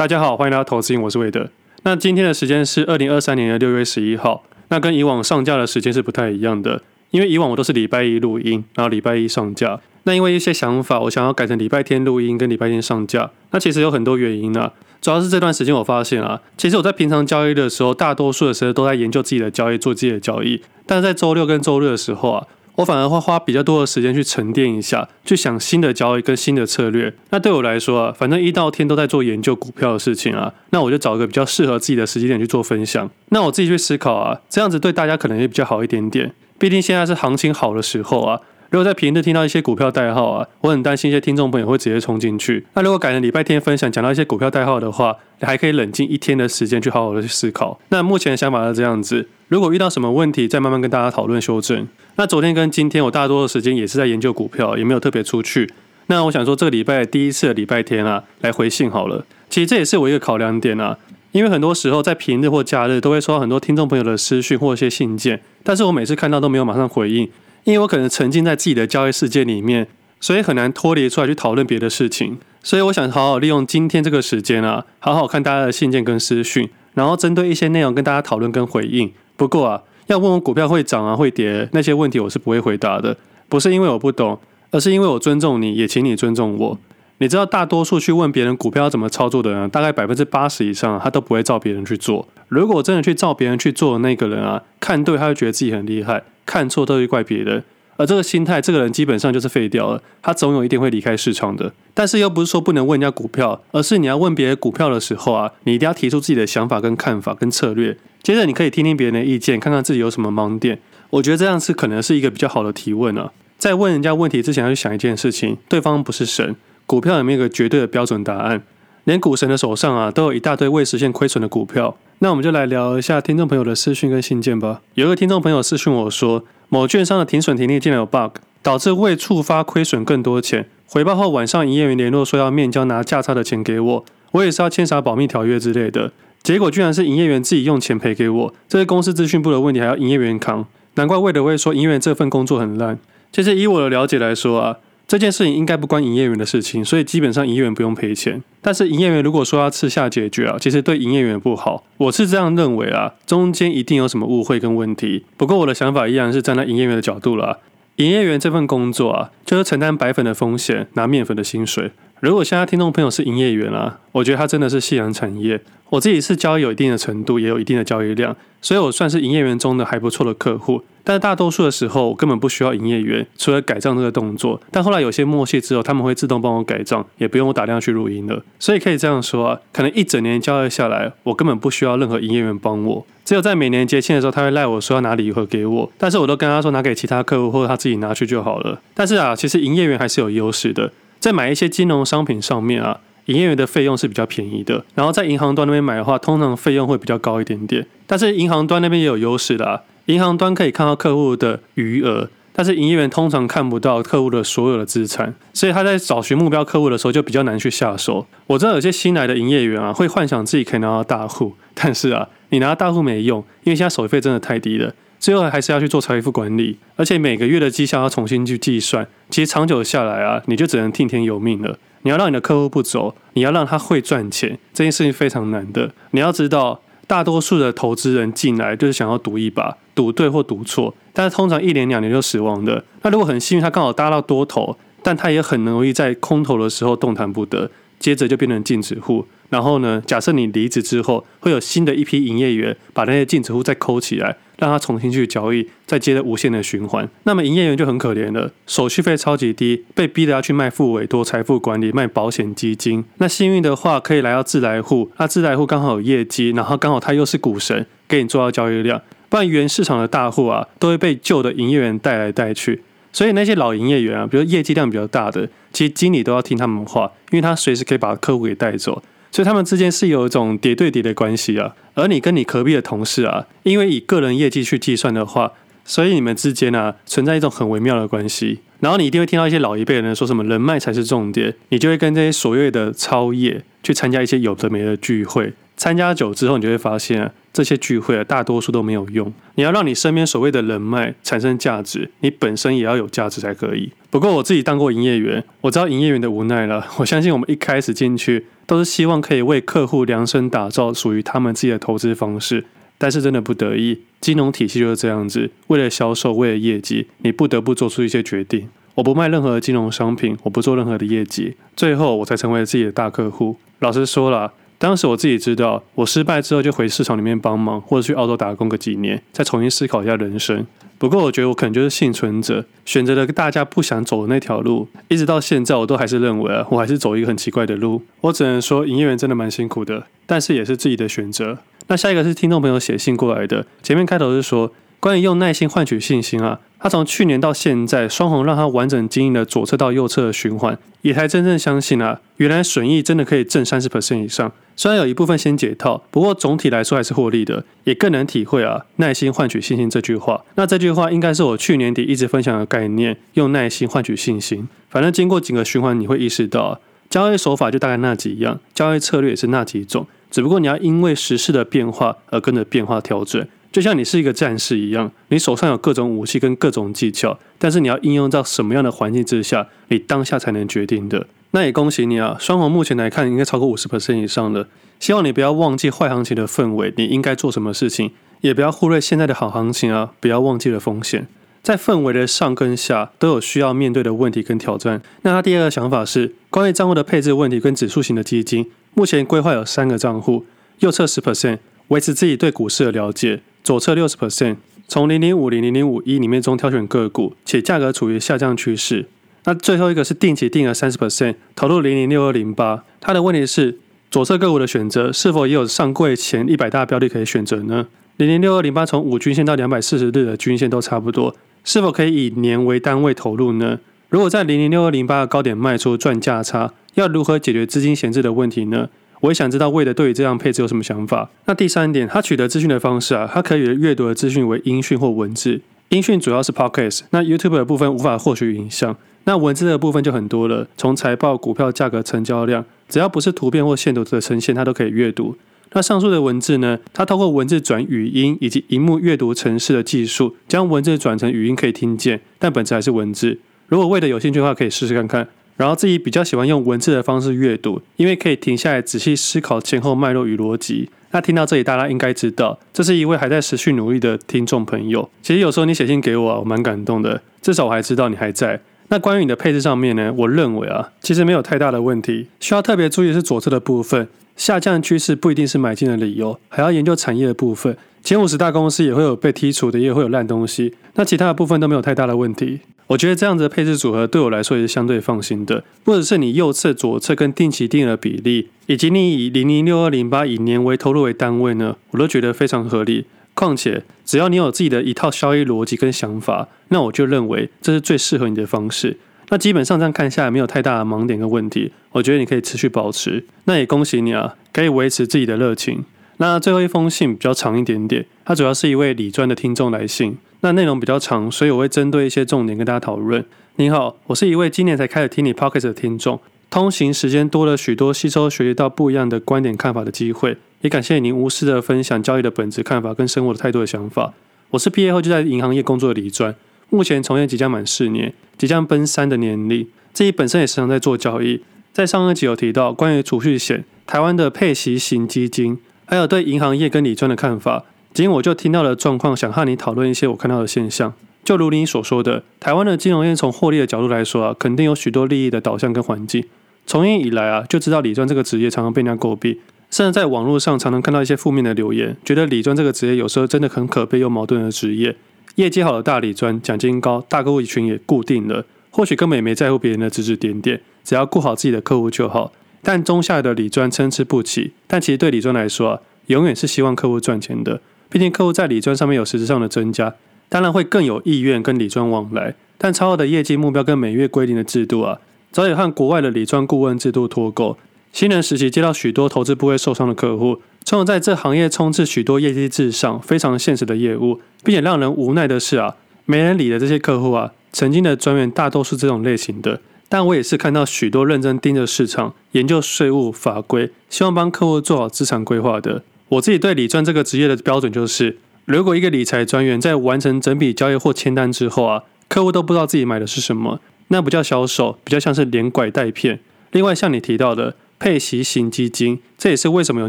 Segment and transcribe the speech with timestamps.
[0.00, 1.50] 大家好，欢迎来到投资，我是魏德。
[1.82, 6.80] 那今天的时间是二零二三年的六月十一号，那跟以往上架的时间是不太一样的，
[7.10, 9.78] 因为以往我都是礼拜一录音，然后礼拜一上架。
[10.04, 13.30] 那因为一些想法，我想要改成礼拜天录音跟礼拜天上架。
[13.50, 22.46] 那其实有很多原因啊，主要是这段时间我发现啊，其实我在平常交易的时候，大多数的时候都在研究自己的交易，做自己的交易，但是在周六跟周日的时候啊。
[22.80, 27.12] 我反而会花比较多的时间去沉淀一下，去想新的交易跟新的策略。
[27.28, 33.08] 那对我来说啊，反正一到天都在做研究股票的事情啊，那我就找一个比较适合自己的时间点去做分享。
[33.28, 36.32] 那我自己去思考啊，这样子对大家可能也比较好一点点。
[36.58, 38.40] 毕竟现在是行情好的时候啊。
[38.70, 42.64] 如果在平日听到一些股票代号啊，我很担心一些听众朋友会直接冲进去。
[42.74, 47.80] 那如果改成礼拜天分享，讲到一些股票代号的话，你还可以冷静一天的时间去好好的去思考。
[47.88, 49.28] 那目前的想法是这样子。
[49.50, 51.88] 如果遇到什么问题，再慢慢跟大家讨论修正。
[52.14, 55.68] 那昨天跟今天，我大多的时间也是在研究股票，也没有特别出去。
[56.06, 59.26] 那我想说，这个礼拜第一次的礼拜天啊，来回信好了。
[59.48, 60.96] 其实这也是我一个考量点啊，
[61.32, 67.28] 因为很多时候在平日或假日都会收到很多听众朋友的私讯或一些信件，但是我每次看到都没有马上回应，
[67.64, 69.88] 因为我可能沉浸在自己的交易世界里面，
[70.20, 72.38] 所以很难脱离出来去讨论别的事情。
[72.62, 79.10] 所以我想好好利用今天这个时间啊，好好看大家的信件跟私讯，然后针对一些内容跟大家讨论跟回应。
[79.40, 83.16] 不过啊，要问我股票会涨啊会跌那些问题，我是不会回答的。
[83.48, 84.38] 不是因为我不懂，
[84.70, 86.78] 而是因为我尊重你，也请你尊重我。
[87.16, 92.28] 你知道，大多数去问别人股票要怎么操作的人，大概百分之八十以上，他都不会照别人去做。
[92.48, 97.64] 如果真的去照别人去做的那个人啊，看对他就觉得自己很厉害，看错都会怪别人。
[98.00, 101.70] 而这个心态，这个人基本上就是废掉了，他总有一天会离开市场的。
[101.92, 107.94] 但是又不是说不能问人家股票，而是你要问别人股票的时候啊，你一定要提出自己的想法跟看法跟策略。
[108.22, 110.80] 接着你可以听听别人的意见，看看自己有什么盲点。
[111.10, 113.30] 我觉得这样是可能是一个比较好的提问啊。
[113.58, 116.56] 在问人家问题之前，要去想一件事情：对方不是神，
[116.86, 118.62] 股票有没有个绝对的标准答案？
[119.04, 121.98] 连股神的手上啊，都有一大堆未实现亏损的股票。
[122.22, 124.82] 那我们就来聊一下听众朋友的私讯跟信件吧。
[124.92, 126.44] 有一个听众朋友私讯我说。
[126.68, 130.68] 某券商的停损停利竟然有 bug，导致未触发亏损更多钱。
[130.86, 136.12] 回报后晚上营业员联络说要面交拿价差的钱给我，我也是要签啥保密条约之类的。
[136.44, 140.64] 结果居然是营业员自己用钱赔给我，这是公司资讯部的问题，还要营业员扛。
[140.94, 142.98] 难怪魏德会说营业员这份工作很烂。
[143.32, 144.76] 其实以我的了解来说啊。
[145.10, 148.40] 这件事情应该不关营业员的事情，所以基本上营业员不用赔钱。
[148.62, 151.84] 但是营业员如果说要私下解决啊，其实对营业员不好。
[151.96, 155.24] 我是这样认为啊，中间一定有什么误会跟问题。
[155.36, 157.58] 不过我的想法依然是站在营业员的角度了。
[157.96, 161.90] 营业员这份工作啊，就是承担白粉的风险，拿面粉的薪水。
[162.20, 165.58] 如果现在听众朋友是营业员啊，我觉得他真的是夕阳产业。
[165.88, 170.82] 我自己是交易有一定的程度，也有一定的交易量，所以我算是营业员中的还不错的客户。
[171.02, 174.60] 但是大多数的时候，我根本不需要营业员，除了改账这个动作。
[174.70, 178.44] 但后来有些默契之后，他们会自动帮我改账，也不用我打电话去录音了。
[178.58, 183.06] 所以可以这样说啊，可能一整年交易下来，我根本不需要任何营业员帮我。
[183.24, 188.80] 只有在每年节庆的时候，他会赖我说要拿礼盒给我，但是我都跟他说拿给其他客户或者他自己拿去就好了。
[188.94, 192.98] 但是啊，其实营业员还是有优势的，在买一些金融商品上面啊。
[193.26, 197.86] 营业员的费用是比较便宜的，然后在银行端那边买的话，通常费用会比较高一点点。
[198.04, 208.26] 但是银行端那边也有优势的啊，银行端可以看到客户的余额，但是营业员通常看不到客户的所有的资产，所以他在找寻目标客户的时候就比较难去下手。
[208.48, 214.92] 我知道有些新来的营业员啊，会幻想自己可以拿到大户，但是啊，你拿到大户没用，因为现在手续费真的太低了。
[215.20, 219.06] 最后还是要去做财富管理，而且每个月的绩效要重新去计算。
[219.28, 221.78] 其实长久下来啊，你就只能听天由命了。
[222.02, 225.92] 你要让你的客户不走，你要让他会赚钱，这件事情非常难的。
[226.12, 232.82] 你要知道，大多数的投资人进来就是想要赌一把，赌对或赌错，但是通常一年两年就死亡的。
[233.02, 237.70] 那如果很幸运，他刚好搭到多头，但他也很容易在空头的时候动弹不得，
[238.00, 239.24] 接着就变成净值户。
[239.50, 244.36] 然后呢，假设你离职之后，会有新的一批营业员把那些净值户再抠起来。
[244.60, 247.08] 让他重新去交易，再接着无限的循环。
[247.22, 253.02] 那么营业员就很可怜了，手续费超级低，被逼得要去卖复委托、财富管理、卖保险基金。
[253.16, 259.00] 那幸运的话，可以来到自来户，那自来户刚好有业绩，然后刚好他又是股神，给你做到交易量。
[259.30, 262.82] 不然原市场的大户啊，都会被旧的营业员带来带去。
[263.12, 269.02] 所以那些老营业员啊，比如业绩量比较大的，其实经理都要听他们话，因为他随时可以把客户给带走。
[269.32, 275.52] 所以他们之间是有一种谍对谍的关系啊，而你跟你隔壁的同事啊，因为以个人业绩去计算的话，
[275.84, 278.60] 所以你们之间啊存在一种很微妙的关系。
[278.80, 289.32] 然后你一定会听到一些老一辈人说什么人脉才是重点，你就会跟这些所谓的超业去参加一些有的没的聚会，参加久之后，你就会发现，这些聚会啊，大多数都没有用。
[289.56, 293.92] 你要让你身边所谓的人脉产生价值，你本身也要有价值才可以。
[294.08, 296.86] 不过我自己当过营业员，我知道营业员的无奈了。
[296.98, 302.64] 我相信我们一开始进去都是希望可以为客户量身打造属于他们自己的投资方式，
[302.98, 308.68] 但是真的不得已，金融体系就是这样子，为了销售，为了业绩，你不得不做出一些决定。
[308.96, 313.56] 我不卖任何的金融商品，我不做任何的业绩，最后我才成为了自己的大客户。
[313.78, 320.66] 老实说了，当时我自己知道，我失败之后就回市场里面帮忙，或者去澳洲打工个几年，再重新思考一下人生。
[320.96, 328.00] 不过我觉得我可能就是幸存者，选择了大家不想走的那条路，一直到现在我都还是认为啊，我还是走一个很奇怪的路。
[328.22, 331.58] 我只能说，营业员真的蛮辛苦的，但是也是自己的选择。
[331.88, 334.72] 那下一个是听众朋友写信过来的，前面开头是说。
[335.02, 344.52] 关于用耐心换取信心啊，他从去年到现在，双红让他完整经营了左侧到右侧的循环，也才真正相信啊，原来损益真的可以挣三十 percent 以上。
[344.80, 350.42] 虽然有一部分先解套，不过总体来说还是获利的，也更能体会啊，耐心换取信心这句话。
[350.54, 354.66] 那这句话应该是我去年底一直分享的概念，用耐心换取信心。
[354.88, 356.80] 反正经过几个循环，你会意识到啊，
[357.10, 363.46] 交易手法就大概那几样，交易策略也是那几种，只不过你要因为时事的变化而跟着变化调整。
[363.70, 371.26] 就像你是一个战士一样，你手上有各种武器跟各种技巧，但是你要应用到什么样的环境之下，你当下才能决定的。
[371.52, 374.68] 那也恭喜你啊，双红目前来看应该超过五十 percent 以上了。
[374.98, 378.12] 希望你不要忘记坏行情的氛围，你应该做什么事情，
[378.42, 381.26] 也不要忽略现在的好行情啊，不要忘记了风险。
[381.62, 385.02] 在氛围的上跟下都有需要面对的问题跟挑战。
[385.22, 390.46] 那他第二个想法是关于账户的配置问题跟指数型的基金，目前规划有三个账户，
[390.78, 391.58] 右侧十 percent
[391.88, 393.42] 维持自己对股市的了解。
[393.62, 394.56] 左侧六十 percent，
[394.88, 399.06] 从零零五零零零五一里面中挑选个股，且价格处于下降趋势。
[399.44, 402.84] 那最后一个是定期定额三十 percent，投入零零六二零八。
[403.00, 403.78] 它的问题是
[404.10, 407.86] 左侧个股的选择是否也有上柜前一百大标的可以选择呢？
[408.16, 411.34] 零零六二零八从五均线到两百四十日的均线都差不多，
[411.64, 413.78] 是否可以以年为单位投入呢？
[414.10, 418.88] 如果在零零六二零八的高点卖出赚价差，要如何解决资金闲置的问题呢？
[419.20, 421.30] 我也想知道魏德对于这样配置有什么想法。
[421.46, 425.60] 那第三点，他取得资讯的方式啊，他可以阅读的资讯为音讯或文字。
[425.90, 428.96] 音讯主要是 Podcast，那 YouTube 的部分无法获取影像。
[429.24, 435.36] 那文字的部分就很多了，从财报、股票价格、成交量，只要不是图片或线图的呈现，它都可以阅读。
[435.72, 443.38] 那上述的文字呢，它透过文字转语音以及荧幕阅读程式的技术，将文字转成语音可以听见，但本质还是文字。
[443.68, 445.28] 如果为了有兴趣的话，可以试试看看。
[445.56, 450.88] 然后自己比较喜欢用文字的方式阅读，因为可以停下来仔细思考前后脉络与逻辑。
[451.10, 455.10] 那听到这里，大家应该知道，这是一位还在持续努力的听众朋友。
[455.22, 458.58] 其实有时候你写信给我，我蛮感动的，至少我还知道你还在。
[458.92, 462.26] 那关于你的配置上面呢，我认为啊，其实没有太大的问题。
[462.40, 467.76] 需要特别注意是左侧的部分，下降趋势不一定是买进的理由，还要研究产业的部分。
[468.02, 470.74] 前五十大公司也会有被剔除的，也会有烂东西。
[470.94, 472.58] 那其他的部分都没有太大的问题。
[472.88, 483.04] 我觉得这样子的配置组合对我来说也是相对放心的，或者是你右侧、左侧跟定期定额比例，以及你以零零六二零八以年为投入为单位呢，我都觉得非常合理。
[483.34, 488.98] 况且只要你有自己的一套交易逻辑跟想法，那我就认为这是最适合你的方式。
[489.30, 493.24] 那基本上这样看下来没有太大的盲点跟问题，我觉得你可以持续保持。
[493.44, 495.84] 那也恭喜你啊，可以维持自己的热情。
[496.16, 500.18] 那最后一封信比较长一点点，它主要是一位理专的听众来信。
[500.40, 503.24] 那内容比较长，所以我会针对一些重点跟大家讨论。
[503.56, 506.18] 你好，我是一位今年才开始听你 Podcast 的听众，
[506.50, 514.12] 通行时间多了许多吸收学习到不一样的观点看法的机会，也感谢您无私的分享交易的本质看法跟生活的态度的想法。
[514.50, 516.34] 我是毕业后就在银行业工作的李专，
[516.68, 521.42] 目前从业即将满四年，即将奔三的年龄，自己本身也时常在做交易。
[521.72, 527.64] 在上一集有提到关于储蓄险、台湾的配息型基金，还有对银行业跟理专的看法。
[527.94, 530.92] 今天我就听到了状况，想和你讨论一些我看到的现象。
[531.24, 536.22] 就如你所说的，台湾的金融业从获利的角度来说啊，肯定有许多利益的导向跟环境。
[536.66, 539.38] 从业以来啊，就知道理专这个职业常常被人家诟病，
[539.70, 544.96] 甚至在网络上常常看到一些负面的留言，觉得理专这个职业有时候真的很可悲又矛盾的职业。
[545.36, 552.32] 业绩好的大理专，奖金高，大客户群也固定了，或许根本也没在乎别人的指指点点，只要顾好自己的客户就好。
[552.62, 557.60] 但中下游的理专参差不齐，但其实对理专来说啊，永远是希望客户赚钱的。
[557.88, 559.94] 毕竟客户在理专上面有实质上的增加，
[560.28, 562.34] 当然会更有意愿跟理专往来。
[562.58, 564.98] 但超额的业绩目标跟每月归零的制度啊，
[565.30, 567.56] 早已和国外的理专顾问制度脱钩。
[567.92, 579.60] 新人时期接到许多投资不会受伤的客户，从而在这行业充斥许多业绩至上、非常现实的业务，并且让人无奈的是啊，没人理的这些客户啊，曾经的专员大多是这种类型的。
[579.88, 585.82] 但我也是看到许多认真盯着市场、研究税务法规，希望帮客户做好资产规划的。
[586.10, 596.20] 我自己对理专这个职业的标准就是，如果一个理财专员在完成整笔交易或签单之后啊，客户都不知道自己买的是什么，那不叫销售，比较像是连拐带骗。
[596.52, 599.88] 另外，像你提到的配息型基金，这也是为什么有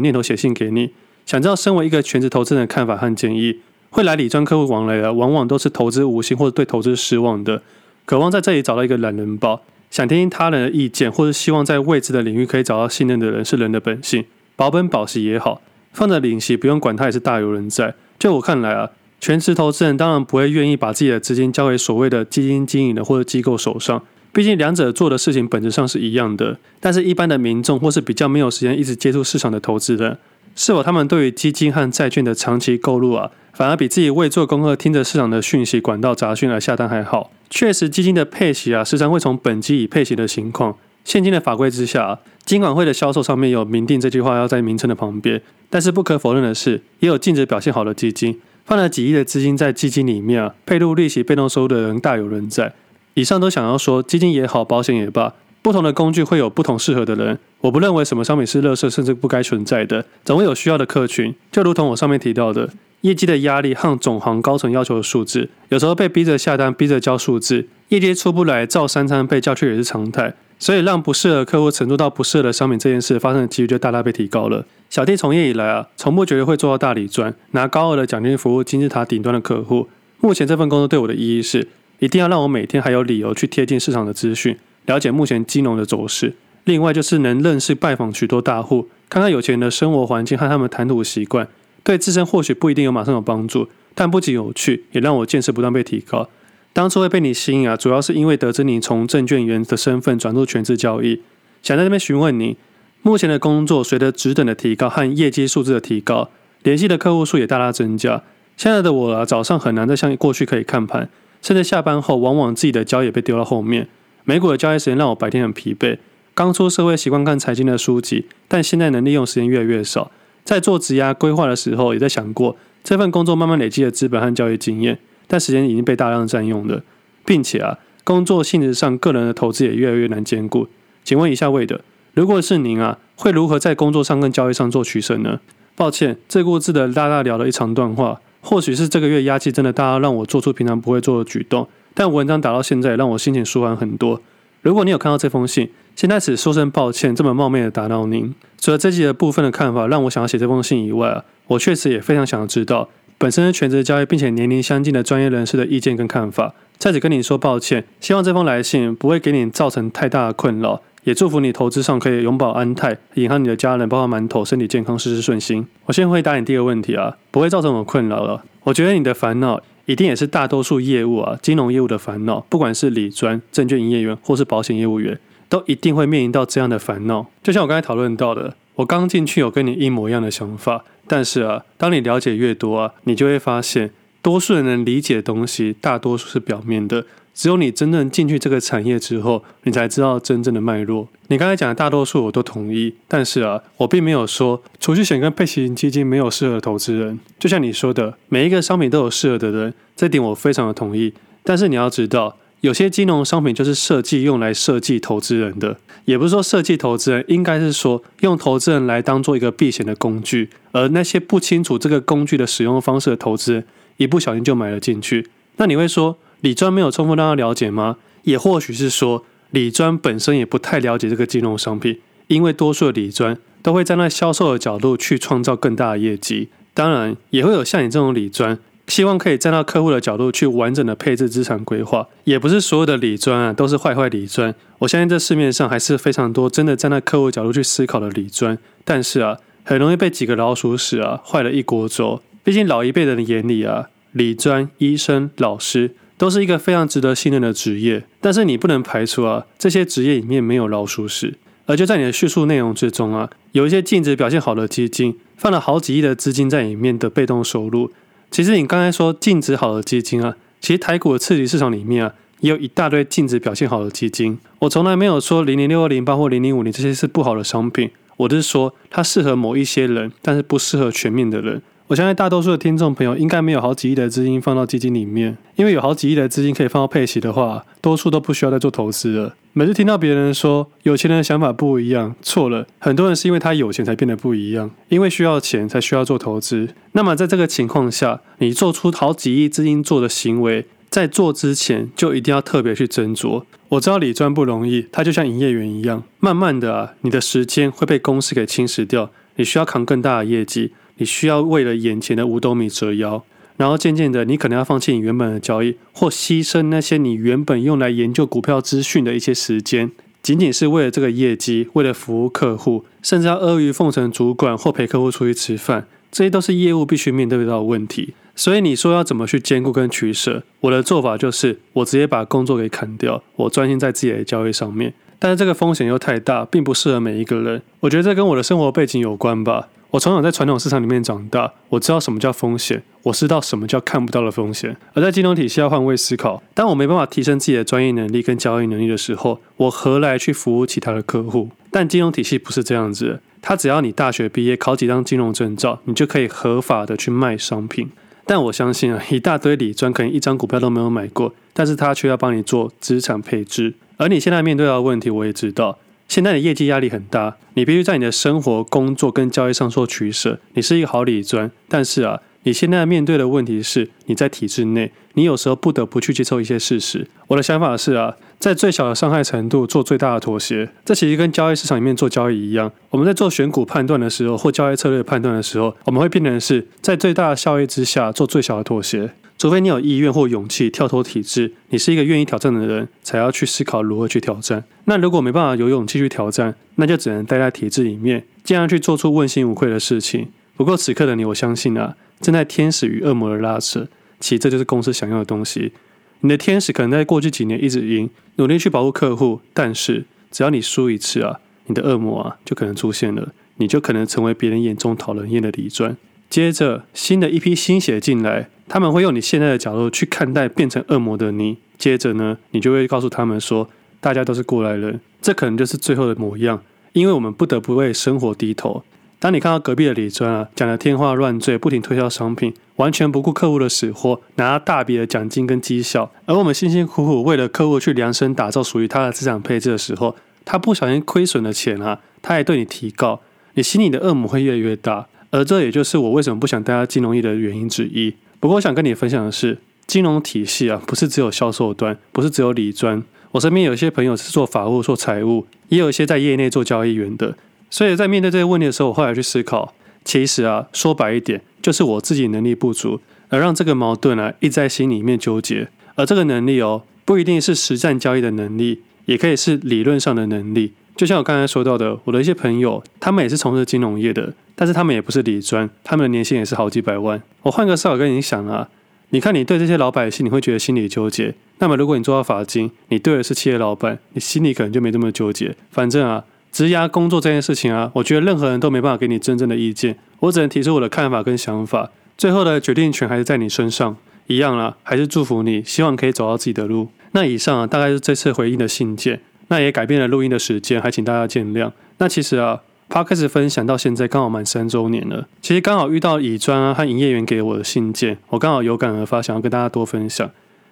[0.00, 0.90] 念头写信给你，
[1.26, 3.60] 想知道身为一个全职投资人的看法和建议。
[3.90, 7.62] 会来理专客户往来的，往往都是投资无心或者对投资失望的，
[8.06, 9.60] 渴望在这里找到一个懒人包。
[9.90, 14.24] 想听听他人的意见，或是希望在未知的领域可以找到信任的人，是人的本性。
[14.56, 15.60] 保本保息也好，
[15.92, 17.94] 放着领息不用管它也是大有人在。
[18.18, 18.88] 就我看来啊，
[19.20, 26.58] 全职投资人当然不会愿意把自己的资金交给所谓的基金经营的或者机构手上，毕竟两者做的事情本质上是一样的。
[26.80, 30.16] 但是，一般的民众或是比较没有时间一直接触市场的投资人，
[30.56, 37.30] 是否他们对于基金和债券的长期购入啊，反而比自己未做功课听着市场的讯息管道杂讯来下单还好？
[37.50, 40.76] 确实，基金的配息啊，时常会从本金以配息的情况。
[41.04, 45.42] 现今的法规之下，金管会的销售上面有明定这句话要在名称的旁边。
[45.68, 52.72] 但是不可否认的是，也有净值表现好的基金，放了几亿的资金在基金里面啊，配入利息、被动收入的人大有人在。
[53.14, 57.38] 以上都想要说，基金也好，保险也罢，不同的工具会有不同适合的人。
[57.60, 61.34] 我不认为什么商品是垃圾，甚至不该存在的，总会有需要的客群。
[61.50, 62.70] 就如同我上面提到的。
[63.02, 70.32] 业绩的压力和总行高层要求的数字，有时候被逼着下单，逼着交数字，业绩出不来，照三餐被叫去也是常态。
[70.60, 74.64] 所以让不适合客户承租到不适合的商品这件事发生的几率就大大被提高了。
[74.88, 79.88] 小弟从业以来啊，从不觉得会做到大理专，拿高额的奖金服务金字塔顶端的客户。
[80.20, 81.66] 目前这份工作对我的意义是，
[82.02, 86.34] 一定要让我每天还有理由去贴近市场的资讯，了解目前金融的走势。
[86.64, 91.46] 另外就是能认识拜访许多大户，看看有钱人的生活环境和他们谈吐习惯。
[91.84, 96.28] 对自身或许不一定有马上有帮助，但不仅有趣，也让我见识不断被提高。
[96.72, 101.22] 当初会被你吸引啊，主要是因为得知你从证券员的身份转入全职交易，
[101.62, 102.56] 想在这边询问你
[103.02, 106.30] 目前的工作随着职等的提高和业绩数字的提高，
[106.64, 108.24] 联系的客户数也大大增加。
[108.56, 111.08] 现在的我啊，早上很难再像过去可以看盘，
[111.42, 113.88] 甚至下班后往往自己的交易也被丢到后面。
[114.24, 115.98] 美股的交易时间让我白天很疲惫。
[116.34, 120.10] 刚出社会习惯看财经的书籍，但现在能利用时间越来越少。
[120.44, 126.82] 在做职涯规划的时候，也在想过这份工作慢慢累积的资本和交易经验，但时间已经被大量占用了，
[127.24, 130.68] 并且啊，工作性质上个人的投资也越来越难兼顾。
[131.04, 131.80] 请问一下魏德，
[132.14, 135.40] 如果是您啊，会如何在工作上跟交易上做取舍呢？
[135.74, 144.20] 抱歉，自顾自的大大聊了一长段话，或许是这个月压力真的大到让我做出平常不会做的举动，但文章打到现在让我心情舒缓很多。
[144.60, 148.34] 如果你有看到这封信，现在只说声抱歉，这么冒昧的打扰您。
[148.60, 156.54] 除了这集的部分的看法让我想要写这封信以外，我确实也非常想要知道本身是全职交易并且年龄相近的专业人士的意见跟看法。
[156.78, 165.66] 在此跟你说抱歉，希望这封来信不会给你造成太大的困扰，也祝福你投资上可以永保安泰，银行你的家人包括馒头身体健康，事事顺心。
[165.86, 168.44] 我先回答你第二个问题啊，不会造成我困扰了。
[168.64, 169.60] 我觉得你的烦恼。
[169.84, 175.18] 一定也是大多数业务啊，金融业务的烦恼，不管是理专、证券营业员或是保险业务员，
[175.48, 177.26] 都一定会面临到这样的烦恼。
[177.42, 183.90] 就像我刚才讨论到的，我刚进去有跟你一模一样的想法，但是啊，当你了解越多啊，你就会发现，
[184.22, 187.04] 多数人能理解的东西，大多数是表面的。
[187.34, 191.08] 只有你真正进去这个产业之后，你才知道真正的脉络。
[191.28, 197.18] 你刚才讲的大多数我都同意，但是啊，我并没有说储蓄险跟配型基金没有适合投资人。
[197.38, 201.14] 就像你说的，每一个商品都有适合的人，这点我非常的同意。
[201.42, 213.64] 但是你要知道，有些金融商品就是设计用来设计投资人的，也不是说设计投资人，应该是说用投资人来当做一个避险的工具，而那些不清楚这个工具的使用方式的投资人，
[213.96, 215.28] 一不小心就买了进去。
[215.56, 217.96] 那你会说，理专没有充分让他了解吗？
[218.24, 226.48] 也或许是说，理专本身也不太了解这个金融商品，因为多数的理专都会站在销售的角度去创造更大的业绩。
[226.74, 228.58] 当然，也会有像你这种理专，
[228.88, 232.08] 希望可以站到客户的角度去完整的配置资产规划。
[232.24, 238.58] 也不是所有的理专啊都是坏坏理专，我相信这市面上还是非常多真的站在客户角度去思考的理专。
[238.84, 242.20] 但是啊，很容易被几个老鼠屎啊坏了一锅粥。
[242.42, 245.94] 毕竟老一辈人的眼里啊，理专、医生、老师。
[246.22, 251.34] 都是一个非常值得信任的职业，但是你不能排除啊，这些职业里面没有老鼠屎。
[251.66, 257.90] 而就在你的叙述内容之中啊，有一些净值表现好的基金，放了好几亿的资金在里面的被动收入。
[258.30, 264.38] 其实你刚才说净值好的基金啊，其实台股的次级市场里面啊，也有一大堆净值表现好的基金。
[264.60, 271.60] 我从来没有说零零六二零八或零零五零这些是不好的商品，我是说它适合某一些人，但是不适合全面的人。
[271.92, 279.34] 我相信大多数的听众朋友应该没有好几亿的资金放到基金里面，因为有好几亿的资金可以放到配息的话，多数都不需要再做投资了。
[279.52, 286.70] 每次听到别人说有钱人的想法不一样，错了，很多人是因为他有钱才变得不一样，因为需要钱才需要做投资。
[286.92, 293.44] 那么在这个情况下，你做出好几亿资金做的行为，在做之前就一定要特别去斟酌。
[293.68, 300.72] 我知道理专不容易，它就像营业员一样，慢慢的啊，你的时间会被公司给侵蚀掉，你需要扛更大的业绩。
[300.96, 303.22] 你需要为了眼前的五斗米折腰，
[303.56, 309.90] 然后渐渐的，你可能要放弃你原本的交易，或牺牲那些你原本用来研究股票资讯的一些时间，
[310.22, 318.14] 仅仅是为了这个业绩，为了服务客户，甚至要阿谀奉承主管或陪客户出去吃饭，这些都是业务必须面对到的问题。
[318.34, 320.42] 所以你说要怎么去兼顾跟取舍？
[320.60, 324.94] 我的做法就是，我直接把工作给砍掉，我专心在自己的交易上面。
[325.18, 327.60] 但是这个风险又太大，并不适合每一个人。
[327.80, 329.68] 我觉得这跟我的生活背景有关吧。
[329.92, 334.74] 我从小在传统市场里面长大，我知道什么叫风险，我知道什么叫看不到的风险。
[334.94, 341.50] 而在金融体系要换位思考，当我没办法提升自己的专业能力跟交易能力的时候，我何来去服务其他的客户？
[341.70, 347.90] 但金融体系不是这样子，它只要你大学毕业考几张金融证照，你就可以合法的去卖商品。
[348.24, 353.74] 但我相信啊，一大堆理专可能一张股票都没有买过，但是他却要帮你做资产配置。
[353.98, 355.78] 而你现在面对到的问题，我也知道。
[356.12, 360.38] 现在的业绩压力很大，你必须在你的生活、工作跟交易上做取舍。
[360.52, 367.08] 你是一个好理专，但是啊，你现在面对的问题是你在体制内，你有时候不得不去接受一些事实。
[367.28, 370.68] 我的想法是啊，在最小的伤害程度做最大的妥协。
[370.84, 379.12] 这其实跟交易市场里面做交易一样，我们在做选股判断的时候，或交易策略判断的时候，我们会变成是在最大的效益之下做最小的妥协。
[379.42, 384.62] 除非你有意愿或勇气跳脱体制，你是一个愿意挑战的人，才要去思考如何去挑战。
[384.84, 390.28] 那如果没办法有勇气去挑战，那就只能待在体制里面，尽量去做出问心无愧的事情。
[390.56, 393.88] 不过此刻的你，我相信啊，正在天使与恶魔的拉扯，
[394.20, 395.72] 其实这就是公司想要的东西。
[396.20, 405.96] 你的天使可能在过去几年一直赢，努力去保护客户，但是只要你输一次啊，你的恶魔啊就可能出现了，你就可能成为别人眼中讨人厌的李专。
[406.30, 411.58] 接着，新的一批新血进来，他们会用你现在的角度去看待变成恶魔的你。
[411.76, 413.68] 接着呢，你就会告诉他们说，
[414.00, 416.62] 大家都是过来人，这可能就是最后的模样，
[416.94, 418.82] 因为我们不得不为生活低头。
[419.18, 433.20] 当你看到隔壁的李专啊，讲的天花乱坠，不停推销商品，完全不顾客户的死活，拿大笔的奖金跟绩效，而我们辛辛苦苦为了客户去量身打造属于他的资产配置的时候，他不小心亏损了钱啊，他也对你提告，
[433.52, 435.08] 你心里的恶魔会越来越大。
[435.30, 438.14] 而这也就是我为什么不想待在金融业的原因之一。
[438.42, 443.00] 不过，我想跟你分享的是，金融体系啊，不是只有销售端，不是只有理专。
[443.30, 447.36] 我身边有一些朋友是做法务、做财务，也有一些在业内做交易员的。
[447.70, 449.72] 所以在面对这些问题的时候，我后来去思考，
[450.04, 455.68] 其实啊，说白一点，就是我自己能力不足，而让这个矛盾啊一直在心里面纠结。
[455.94, 460.72] 而这个能力哦，不一定是实战交易的能力，也可以是理论上的能力。
[460.94, 467.22] 就像我刚才说到的，我的一些朋友，他们也是从事金融业的，但是他们也不是理专，他们的年薪也是好几百万。
[467.42, 468.68] 我换个思考跟你想啊，
[469.10, 471.34] 你看你对这些老百姓，你会觉得心里纠结。
[471.58, 475.56] 那么如果你做到法金，你对的是企业老板，你心里可能就没这么纠结。
[475.70, 483.96] 反正啊，职涯工作这件事情啊，我觉得任何人都没办法给你真正的意见，我只能提出我的看法跟想法，最后的决定权还是在你身上。
[484.28, 486.88] 一样啦，还是祝福你，希望可以走到自己的路。
[487.10, 489.20] 那以上啊，大概是这次回应的信件。
[489.52, 491.70] 那也改变了录音的时间，还请大家见谅。
[491.98, 495.28] 那其实啊 p 开始分享到现在刚好满三周年了。
[495.42, 500.30] 其实刚好遇到乙专啊和营业员给我的信件，我刚好有感而发，想要跟大家多分享。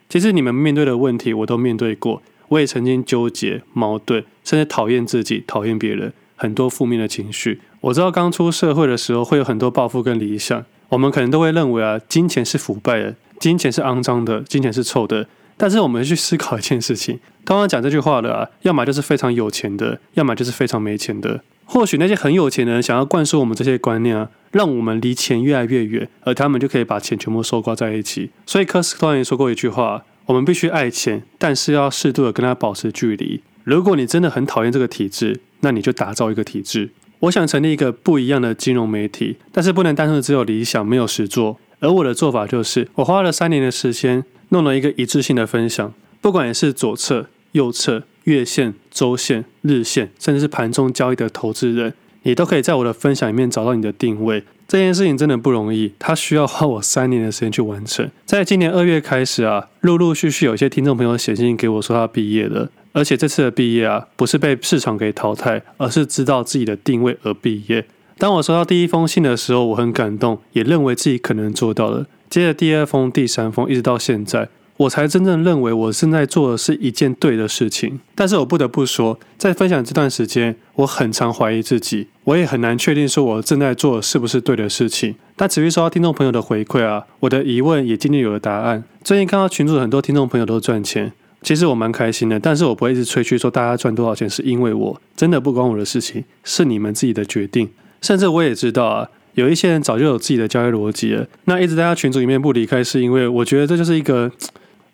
[0.08, 7.60] 其实你们面对的问题我都面对过，我也曾经纠结、矛盾，甚至讨厌自己、讨厌别人，很多负面的情绪。
[7.82, 15.26] 我知道刚出社会的时候会有很多抱负跟理想，我们可能都会认为啊，金钱是腐败的，金钱是肮脏的，金钱是臭的。
[15.60, 21.42] 但是我们去思考一件事情， 刚刚讲这句话的啊，要么就是非常有钱的，要么就是非常没钱的。
[21.66, 28.30] 或许那些很有钱的人想要灌输我们这些观念啊，让我们离钱越来越远，而他们就可以把钱全部收刮在一起。
[28.46, 33.42] 所以科斯托兰也说过一句话：我们必须爱钱，但是要适度的跟他保持距离。
[33.62, 36.90] 如果你真的很讨厌这个体制，那你就打造一个体制。
[37.20, 41.58] 我想成立一个不一样的金融媒体，但是不能单纯只有理想没有实作。
[41.80, 44.24] 而我的做法就是，我花了三年的时间。
[44.50, 54.44] 弄了一个一致性的分享，不管你是左侧、右侧、月线、周线、日线，甚至是盘中交易的投资人，你都可以在我的分享里面找到你的定位。
[54.68, 58.08] 这件事情真的不容易，它需要花我三年的时间去完成。
[58.24, 67.84] 在今年二月开始啊，陆陆续续有些听众朋友写信给我说他毕业了，而且这次的毕业啊，不是被市场给淘汰，而是知道自己的定位而毕业。
[68.20, 72.06] 当我收到第一封信的时候，我很感动，也认为自己可能做到了。
[72.28, 77.98] 接着第二封、第三封，一直到现在，我才真正认为我正在做的是一件对的事情。
[78.14, 85.14] 但是我不得不说，在分享这段时间，我很常怀疑自己，我也很难确定说我正在做的是不是对的事情。
[85.34, 88.84] 但持续收到听众朋友的回馈啊，我的疑问也渐渐有了答案。
[89.02, 91.10] 最近看到群组的很多听众朋友都赚钱。
[91.40, 97.70] 其实我蛮开心的，但是我不会一直吹嘘说大家赚多少钱是因为我，真的不关我的事情，是你们自己的决定。
[98.00, 104.30] 甚至我也知道啊，有一些人早就有自己的交易逻辑了，那一直在他群组里面不离开，是因为我觉得这就是一个，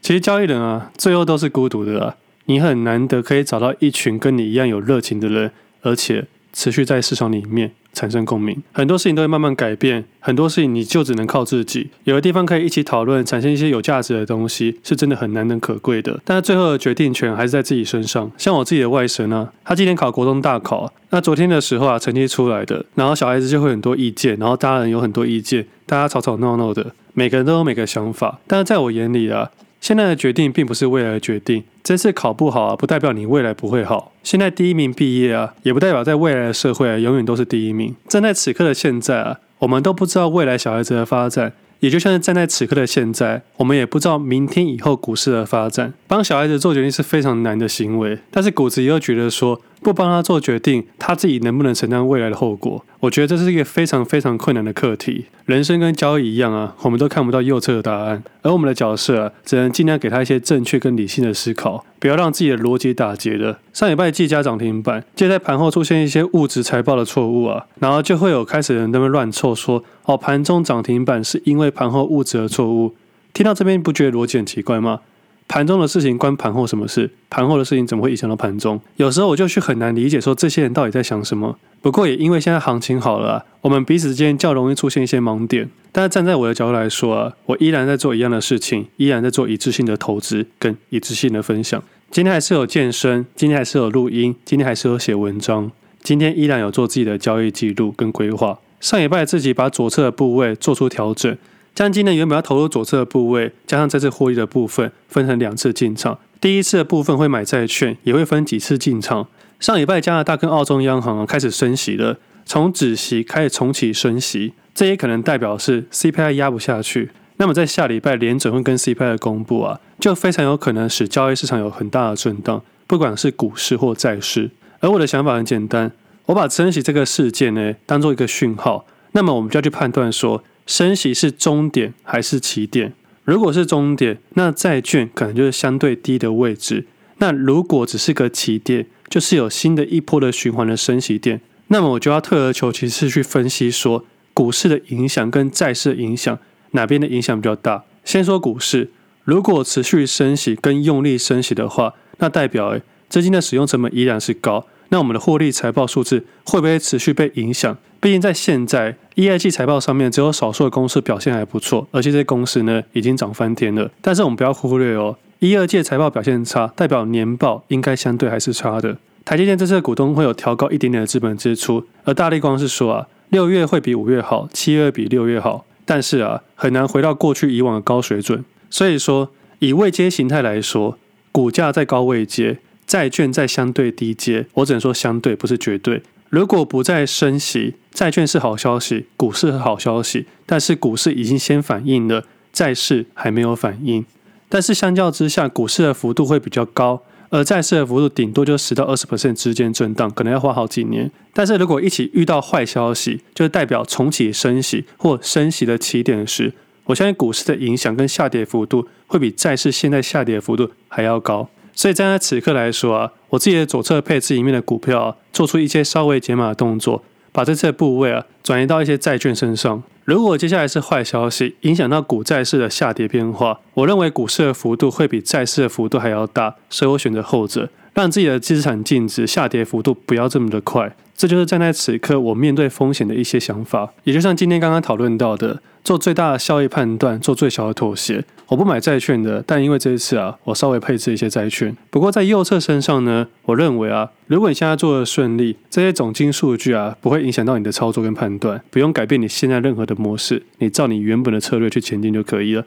[0.00, 2.16] 其实交易人啊，最后都是孤独的啊，
[2.46, 5.50] 你很难得可以找到一群跟你一样有热情的人，
[5.82, 7.70] 而且持续在市场里面。
[7.96, 11.88] 产生共鸣，很多事情都会慢慢改变，很多事情你就只能靠自己。
[12.04, 16.20] 有的地方可以一起讨论，产生一些有价值的东西，是真的很难能可贵的。
[16.22, 18.30] 但是最后的决定权还是在自己身上。
[18.36, 28.40] 像我自己的外甥呢，他今年考国中大考，那昨天的时候啊，成绩出来的，然后小孩子就会很多意见，然后大人有很多意见，大家吵吵闹闹的，每个人都有每个想法。
[28.46, 29.50] 但是在我眼里啊。
[29.80, 31.62] 现在的决定并不是未来的决定。
[31.82, 34.12] 这次考不好啊，不代表你未来不会好。
[34.22, 37.94] 现在第一名毕业啊，也不代表在未来的社会啊，永远都是第一名。
[38.08, 45.94] 站在此刻的现在啊，我们都不知道未来小孩子的发展，也就像是站在此刻的现在，我们也不知道明天以后股市的发展。
[46.08, 52.84] 帮小孩子做决定是非常难的行为，但是骨子又觉得说，不帮他做决定，他自己能不能承担未来的后果？
[53.00, 55.26] 我觉得这是一个非常非常困难的课题。
[55.44, 63.60] 人生跟交易一样啊，我们都看不到右侧的答案，而我们的角色啊，只能尽量给他一些正确跟理性的思考，不要让自己的逻辑打结了。
[63.72, 72.96] 上礼拜技嘉涨停板，就在盘后出现一些物质财报的错误啊，然后就会有开始人在那乱凑说，哦，盘中涨停板是因为盘后物质的错误。
[73.32, 75.00] 听到这边不觉得逻辑很奇怪吗？
[75.48, 77.08] 盘中的事情关盘后什么事？
[77.30, 78.80] 盘后的事情怎么会影响到盘中？
[78.96, 81.56] 有时候我就去很难理解，说这些人到底在想什么。
[81.80, 85.68] 不过也因为现在行情好了，我们彼此之间较容易出现一些盲点。
[85.92, 91.82] 但是站在我的角度来说啊，我依然在做一样的事情，依然在做一致性的投资跟一致性的分享。
[92.10, 95.70] 今天还是有健身，今天还是有录音，今天还是有写文章，
[96.02, 98.58] 今天依然有做自己的交易记录跟规划。
[98.80, 101.36] 上礼拜自己把左侧的部位做出调整。
[101.76, 106.18] 将今年原本要投入左侧的部位，加上这次获利的部分，分成两次进场。
[106.40, 109.28] 第一次的部分会买债券，也会分几次进场。
[109.60, 117.10] 上礼拜加拿大跟澳洲央行啊开始升息了，从止息开始重启升息，这也可能代表是 CPI 压不下去。
[117.36, 124.50] 那么在下礼拜联准会跟 CPI 的公布啊，就非常有可能使交易市场有很大的震荡，不管是股市或债市。
[124.80, 125.92] 而我的想法很简单，
[126.24, 130.42] 我把升息这个事件呢当做一个讯号，那么我们就要去判断说。
[130.66, 132.92] 升息是终点还是起点？
[133.24, 136.86] 如果是终点，那债券可能就是相对低的位置。
[137.18, 141.40] 那如果只是个起点，就是有新的一波的循环的升息点。
[141.68, 146.38] 那么我就要退而求其次去分析说，股市的影响跟债市的影响
[146.72, 147.84] 哪边的影响比较大？
[148.04, 148.90] 先说股市，
[149.24, 154.66] 如果持续升息跟用力升息的话，那代表诶资金的使用成本依然是高。
[154.88, 157.76] 那我们的获利财报数字会不会持续被影响？
[158.00, 163.90] 毕竟在现在一二季财报上面，只有少数的公司表现还不错，而且这些公司呢已经涨翻天了。
[164.00, 168.96] 但是我们不要忽略哦，一二季财报表现差，代表年报应该相对还是差的。
[169.24, 178.44] 台积电这次的股东会有调高一点点的资本支出，而大立光是说啊，六月会比五月好，七月比六月好，但是啊，很难回到过去以往的高水准。
[178.70, 180.96] 所以说，以位阶形态来说，
[181.32, 182.58] 股价在高位阶。
[182.86, 186.02] 债券在相对低阶，我只能说相对，不是绝对。
[186.28, 190.26] 如果不再升息，债券是好消息，股市是好消息。
[190.44, 194.04] 但是股市已经先反应了，债市还没有反应。
[194.48, 201.10] 但是相较之下，股市的幅度会比较高，而债市的幅度顶多就十到二十 percent 之间震荡，可能要花好几年。
[201.32, 206.52] 但是如果一起遇到坏消息，就代表重启升息或升息的起点时，
[206.86, 211.48] 我相信股市的影响跟下跌幅度会比债市现在下跌幅度还要高。
[211.76, 219.82] 所以站在此刻来说啊，我自己的左侧配置里面的股票，做出一些稍微解码的动作，把这次的部位啊转移到一些债券身上。
[220.04, 230.96] 如果接下来是坏消息，影响到股债市的下跌变化，我认为股市的幅度会比债市的幅度还要大，所以我选择后者，让自己的资产净值下跌幅度不要这么的快。
[231.14, 238.24] 这就是站在此刻我面对风险的一些想法，也就像今天刚刚讨论到的，做最大的效益判断，做最小的妥协。
[238.48, 241.76] 我不买债券的，但因为这一次啊，我稍微配置一些债券。
[241.90, 252.64] 不过在右侧身上呢，我认为啊，如果你现在做的顺利，这些总金数据啊，不会影响到你的操作跟判断，不用改变你现在任何的模式，你照你原本的策略去前进就可以了。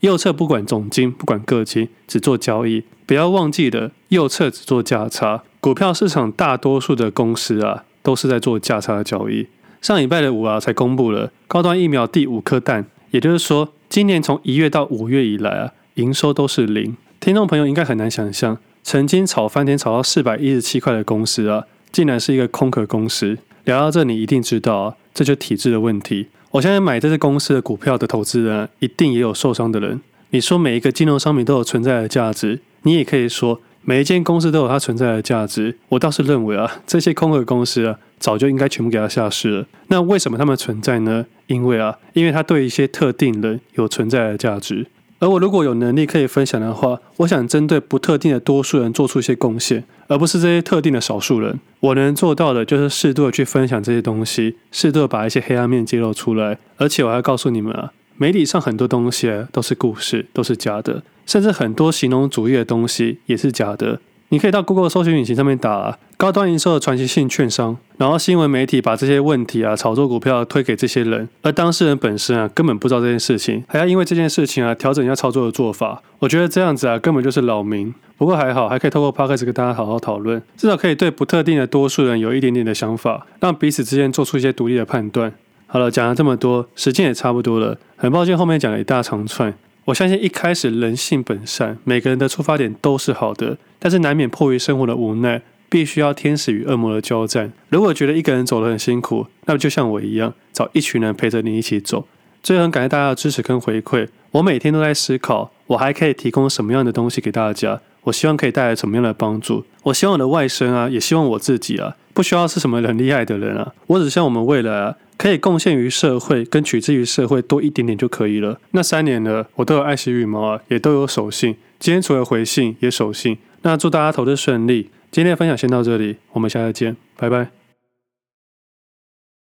[0.00, 2.84] 右侧不管总金，不管个金，只做交易。
[3.06, 5.42] 不要忘记了，右侧只做价差。
[5.60, 9.48] 股票市场大多数的公司啊，都是在做价差的交易。
[9.80, 16.94] 上礼拜的五啊才公布了高端疫苗第五颗蛋，也就是说，今年从一月到五月以来啊，营收都是零。
[17.18, 23.38] 听众朋友应该很难想象，曾经炒翻天炒到四百一十七块的公司啊，竟然是一个空壳公司。
[23.64, 26.26] 聊到这，你一定知道啊，这就体制的问题。
[26.50, 30.02] 我相信买这些公司的股票的投资人啊，一定也有受伤的人。
[30.28, 35.76] 你说每一个金融商品都有存在的价值，你也可以说每一间公司都有它存在的价值。
[35.90, 39.66] 我倒是认为啊，这些空壳公司啊，早就应该全部给它下市了。
[39.86, 41.24] 那为什么它们存在呢？
[41.46, 44.88] 因为啊，因为它对一些特定人有存在的价值。
[45.20, 51.60] 而我如果有能力可以分享的话，我想针对不特定的多数人做出一些贡献，而不是这些特定的少数人。
[51.78, 56.58] 我能做到的就是适度的去分享这些东西，适度的把一些黑暗面揭露出来。
[56.76, 57.92] 而且我还告诉你们啊。
[58.18, 64.00] 媒体上很多东西，都是故事，都是假的，甚至很多形容主义的东西也是假的。
[64.30, 76.02] 你可以到 Google 搜寻引擎上面打，高端营收的传奇性券商，然后新闻媒体把这些问题啊，炒作股票推给这些人，而当事人本身啊，根本不知道这件事情，还要因为这件事情啊，调整一下操作的做法。
[76.18, 77.94] 我觉得这样子啊，根本就是扰民。
[78.16, 85.32] 不过还好，还可以透过 Podcast 跟大家好好讨论，至少可以对不特定的多数人有一点点的想法，让彼此之间做出一些独立的判断。
[85.68, 87.76] 好了，讲了这么多，时间也差不多了。
[87.96, 89.52] 很抱歉后面讲了一大长串。
[89.86, 97.52] 我相信一开始人性本善，每个人的出发点都是好的，但是难免迫于生活的无奈，必须要天使与恶魔的交战。
[97.68, 102.06] 如果觉得一个人走得很辛苦，那么就像我一样，找一群人陪着你一起走。
[102.42, 104.08] 最后很感谢大家的支持跟回馈。
[104.32, 107.80] 我每天都在思考，我还可以提供什么样的东西给大家？
[108.02, 109.64] 我希望可以带来什么样的帮助？
[109.82, 114.94] 我希望我的外甥啊，也希望我自己啊，不需要是什么很厉害的人啊，我只希望我们未来啊。
[115.16, 118.60] 可以贡献于社会，跟取之于社会多一点点就可以了。
[118.72, 121.56] 那三年了，我都有爱惜羽毛啊，也都有守信。
[121.78, 123.38] 今天除了回信，也守信。
[123.62, 124.90] 那祝大家投资顺利。
[125.10, 127.65] 今天的分享先到这里，我们下次见，拜拜。